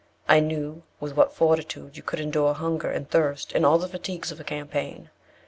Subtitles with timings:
[0.27, 4.31] I knew with what fortitude you could endure hunger and thirst, and all the fatigues
[4.31, 5.11] of a campaign.